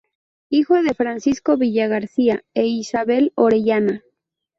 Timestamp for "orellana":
3.35-4.01